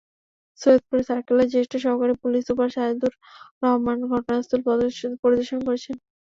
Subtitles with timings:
[0.59, 3.13] সৈয়দপুর সার্কেলের জ্যেষ্ঠ সহকারী পুলিশ সুপার সাজেদুর
[3.63, 4.59] রহমান ঘটনাস্থল
[4.65, 5.95] পরিদর্শন করেছেন।